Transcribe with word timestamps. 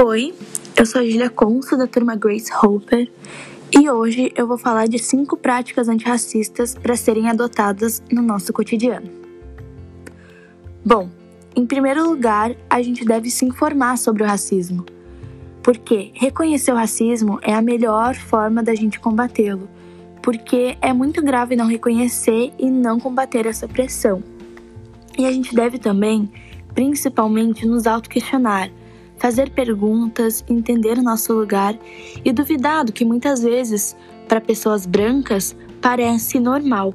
Oi, 0.00 0.32
eu 0.76 0.86
sou 0.86 1.00
a 1.00 1.04
Julia 1.04 1.28
Conso, 1.28 1.76
da 1.76 1.84
turma 1.88 2.14
Grace 2.14 2.52
Hopper, 2.52 3.10
e 3.72 3.90
hoje 3.90 4.32
eu 4.36 4.46
vou 4.46 4.56
falar 4.56 4.86
de 4.86 4.96
cinco 4.96 5.36
práticas 5.36 5.88
antirracistas 5.88 6.72
para 6.72 6.94
serem 6.94 7.28
adotadas 7.28 8.00
no 8.08 8.22
nosso 8.22 8.52
cotidiano. 8.52 9.10
Bom, 10.84 11.10
em 11.56 11.66
primeiro 11.66 12.08
lugar, 12.08 12.54
a 12.70 12.80
gente 12.80 13.04
deve 13.04 13.28
se 13.28 13.44
informar 13.44 13.98
sobre 13.98 14.22
o 14.22 14.26
racismo, 14.26 14.86
porque 15.64 16.12
reconhecer 16.14 16.70
o 16.70 16.76
racismo 16.76 17.40
é 17.42 17.52
a 17.52 17.60
melhor 17.60 18.14
forma 18.14 18.62
da 18.62 18.76
gente 18.76 19.00
combatê-lo, 19.00 19.68
porque 20.22 20.78
é 20.80 20.92
muito 20.92 21.20
grave 21.24 21.56
não 21.56 21.66
reconhecer 21.66 22.52
e 22.56 22.70
não 22.70 23.00
combater 23.00 23.46
essa 23.46 23.66
pressão. 23.66 24.22
E 25.18 25.26
a 25.26 25.32
gente 25.32 25.52
deve 25.56 25.76
também, 25.76 26.30
principalmente, 26.72 27.66
nos 27.66 27.84
auto-questionar 27.84 28.70
fazer 29.18 29.50
perguntas, 29.50 30.44
entender 30.48 30.98
o 30.98 31.02
nosso 31.02 31.32
lugar 31.32 31.78
e 32.24 32.32
duvidar 32.32 32.84
do 32.84 32.92
que 32.92 33.04
muitas 33.04 33.42
vezes, 33.42 33.96
para 34.28 34.40
pessoas 34.40 34.86
brancas, 34.86 35.56
parece 35.80 36.38
normal. 36.38 36.94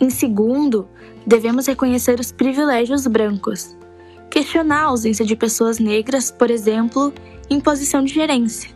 Em 0.00 0.10
segundo, 0.10 0.88
devemos 1.26 1.66
reconhecer 1.66 2.18
os 2.20 2.32
privilégios 2.32 3.06
brancos, 3.06 3.76
questionar 4.30 4.82
a 4.82 4.86
ausência 4.86 5.24
de 5.24 5.36
pessoas 5.36 5.78
negras, 5.78 6.30
por 6.30 6.50
exemplo, 6.50 7.12
em 7.48 7.60
posição 7.60 8.04
de 8.04 8.12
gerência. 8.12 8.70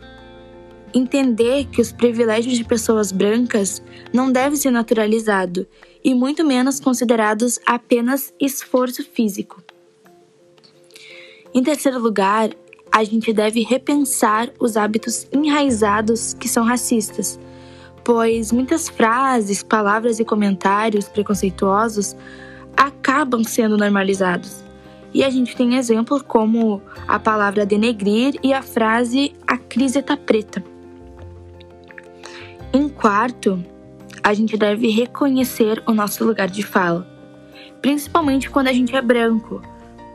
Entender 0.93 1.65
que 1.65 1.81
os 1.81 1.91
privilégios 1.91 2.57
de 2.57 2.63
pessoas 2.63 3.11
brancas 3.11 3.83
não 4.11 4.31
devem 4.31 4.57
ser 4.57 4.71
naturalizados 4.71 5.65
e 6.03 6.15
muito 6.15 6.43
menos 6.43 6.79
considerados 6.79 7.59
apenas 7.65 8.33
esforço 8.39 9.03
físico. 9.03 9.61
Em 11.51 11.63
terceiro 11.63 11.99
lugar, 11.99 12.51
a 12.91 13.03
gente 13.03 13.33
deve 13.33 13.63
repensar 13.63 14.49
os 14.59 14.77
hábitos 14.77 15.27
enraizados 15.33 16.35
que 16.35 16.47
são 16.47 16.63
racistas, 16.63 17.39
pois 18.03 18.51
muitas 18.51 18.87
frases, 18.87 19.63
palavras 19.63 20.19
e 20.19 20.25
comentários 20.25 21.07
preconceituosos 21.07 22.15
acabam 22.77 23.43
sendo 23.43 23.77
normalizados. 23.77 24.63
E 25.11 25.23
a 25.23 25.29
gente 25.31 25.55
tem 25.55 25.75
exemplos 25.75 26.21
como 26.21 26.83
a 27.07 27.17
palavra 27.17 27.65
denegrir 27.65 28.35
e 28.43 28.53
a 28.53 28.61
frase 28.61 29.33
a 29.47 29.57
crise 29.57 30.03
tá 30.03 30.15
preta. 30.15 30.63
Em 32.71 32.87
quarto, 32.87 33.63
a 34.23 34.35
gente 34.35 34.55
deve 34.55 34.87
reconhecer 34.91 35.81
o 35.87 35.93
nosso 35.93 36.23
lugar 36.23 36.47
de 36.47 36.61
fala, 36.61 37.07
principalmente 37.81 38.51
quando 38.51 38.67
a 38.67 38.73
gente 38.73 38.95
é 38.95 39.01
branco 39.01 39.59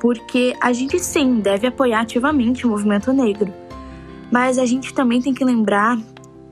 porque 0.05 0.55
a 0.61 0.71
gente 0.71 0.99
sim 1.01 1.41
deve 1.41 1.67
apoiar 1.67 2.01
ativamente 2.01 2.67
o 2.67 2.69
movimento 2.69 3.11
negro, 3.11 3.51
mas 4.31 4.59
a 4.59 4.67
gente 4.67 4.93
também 4.93 5.19
tem 5.23 5.33
que 5.33 5.43
lembrar 5.43 5.99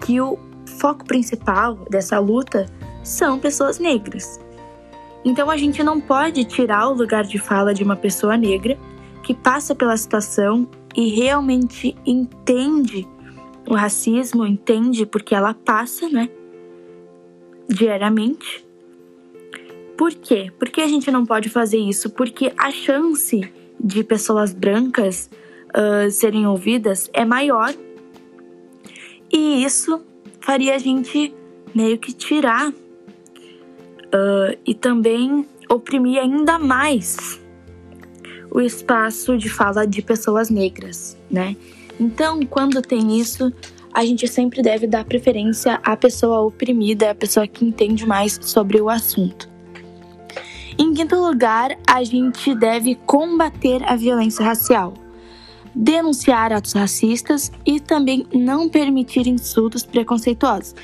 que 0.01 0.19
o 0.23 0.39
foco 0.79 1.05
principal 1.05 1.75
dessa 1.91 2.19
luta 2.19 2.65
são 3.03 3.39
pessoas 3.39 3.79
negras. 3.79 4.41
Então 5.23 5.51
a 5.51 5.59
gente 5.59 5.83
não 5.83 6.01
pode 6.01 6.47
tirar 6.47 6.89
o 6.89 6.95
lugar 6.95 7.25
de 7.25 7.39
fala 7.39 7.75
de 7.75 7.85
uma 7.85 7.95
pessoa 7.95 8.39
negra 8.39 8.79
que 9.23 9.35
passa 9.35 9.75
pela 9.75 9.99
situação 9.99 10.67
e 10.97 11.11
realmente 11.11 11.95
entende 12.07 13.07
o 13.69 13.75
racismo, 13.75 14.47
entende 14.47 15.05
porque 15.05 15.35
ela 15.35 15.53
passa, 15.53 16.09
né? 16.09 16.31
Diariamente 17.69 18.65
por 20.03 20.13
quê? 20.15 20.51
Por 20.59 20.69
que 20.69 20.81
a 20.81 20.89
gente 20.89 21.13
não 21.13 21.25
pode 21.25 21.49
fazer 21.49 21.79
isso? 21.79 22.11
Porque 22.11 22.53
a 22.59 22.73
chance 22.73 23.41
de 23.79 24.03
pessoas 24.03 24.53
brancas 24.53 25.31
uh, 25.69 26.11
serem 26.11 26.45
ouvidas 26.45 27.09
é 27.13 27.25
maior 27.25 27.73
e 29.33 29.63
isso 29.65 30.05
faria 30.41 30.75
a 30.75 30.79
gente 30.79 31.33
meio 31.73 31.97
que 31.99 32.13
tirar 32.13 32.71
uh, 32.71 34.59
e 34.67 34.75
também 34.75 35.47
oprimir 35.71 36.21
ainda 36.21 36.59
mais 36.59 37.41
o 38.51 38.61
espaço 38.61 39.39
de 39.39 39.49
fala 39.49 39.87
de 39.87 40.03
pessoas 40.03 40.51
negras, 40.51 41.17
né? 41.31 41.57
Então, 42.01 42.45
quando 42.45 42.83
tem 42.83 43.21
isso, 43.21 43.53
a 43.95 44.05
gente 44.05 44.27
sempre 44.27 44.63
deve 44.63 44.89
dar 44.89 45.05
preferência 45.05 45.79
à 45.81 45.97
pessoa 45.97 46.41
oprimida, 46.41 47.13
à 47.13 47.15
pessoa 47.15 47.47
que 47.47 47.65
entende 47.65 48.05
mais 48.05 48.37
sobre 48.43 48.81
o 48.81 48.91
assunto. 48.91 49.52
Em 50.79 50.95
quinto 50.95 51.17
lugar, 51.17 51.77
a 51.87 52.03
gente 52.03 52.55
deve 52.55 52.95
combater 52.95 53.83
a 53.85 53.95
violência 53.95 54.45
racial, 54.45 54.95
denunciar 55.75 56.53
atos 56.53 56.73
racistas 56.73 57.53
e 57.67 57.79
também 57.79 58.27
não 58.33 58.69
permitir 58.69 59.27
insultos 59.27 59.85
preconceituosos. 59.85 60.75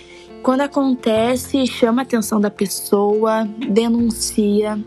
Quando 0.43 0.61
acontece, 0.61 1.67
chama 1.67 2.03
a 2.03 2.05
atenção 2.05 2.41
da 2.41 2.51
pessoa, 2.51 3.45
denuncia, 3.71 4.79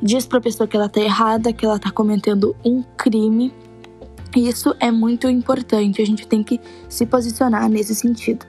diz 0.00 0.26
para 0.26 0.38
a 0.38 0.42
pessoa 0.42 0.66
que 0.68 0.76
ela 0.76 0.86
está 0.86 1.00
errada, 1.00 1.52
que 1.52 1.64
ela 1.64 1.76
está 1.76 1.90
cometendo 1.90 2.54
um 2.64 2.82
crime. 2.96 3.52
Isso 4.36 4.74
é 4.78 4.90
muito 4.90 5.28
importante, 5.28 6.02
a 6.02 6.06
gente 6.06 6.26
tem 6.26 6.42
que 6.42 6.60
se 6.88 7.06
posicionar 7.06 7.68
nesse 7.68 7.94
sentido. 7.94 8.46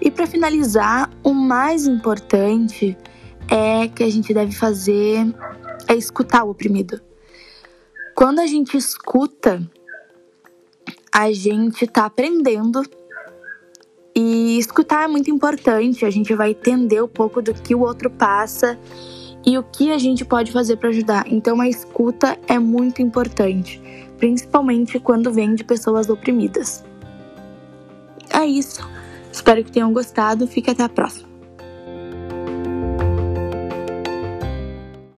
E 0.00 0.10
para 0.10 0.26
finalizar, 0.26 1.10
o 1.22 1.34
mais 1.34 1.86
importante 1.86 2.96
é 3.50 3.88
que 3.88 4.04
a 4.04 4.10
gente 4.10 4.32
deve 4.32 4.52
fazer 4.52 5.26
é 5.88 5.94
escutar 5.94 6.44
o 6.44 6.50
oprimido. 6.50 7.00
Quando 8.14 8.38
a 8.38 8.46
gente 8.46 8.76
escuta, 8.76 9.60
a 11.12 11.32
gente 11.32 11.86
tá 11.86 12.06
aprendendo 12.06 12.82
e 14.14 14.58
escutar 14.58 15.04
é 15.04 15.08
muito 15.08 15.30
importante. 15.30 16.04
A 16.04 16.10
gente 16.10 16.34
vai 16.34 16.50
entender 16.50 17.02
um 17.02 17.08
pouco 17.08 17.42
do 17.42 17.52
que 17.52 17.74
o 17.74 17.80
outro 17.80 18.10
passa 18.10 18.78
e 19.44 19.58
o 19.58 19.62
que 19.62 19.90
a 19.90 19.98
gente 19.98 20.24
pode 20.24 20.52
fazer 20.52 20.76
para 20.76 20.90
ajudar. 20.90 21.24
Então 21.26 21.60
a 21.60 21.68
escuta 21.68 22.38
é 22.46 22.58
muito 22.58 23.02
importante, 23.02 23.80
principalmente 24.18 24.98
quando 25.00 25.32
vem 25.32 25.54
de 25.54 25.64
pessoas 25.64 26.08
oprimidas. 26.08 26.84
É 28.32 28.44
isso. 28.44 28.88
Espero 29.32 29.64
que 29.64 29.72
tenham 29.72 29.92
gostado. 29.92 30.46
Fique 30.46 30.70
até 30.70 30.82
a 30.82 30.88
próxima. 30.88 31.29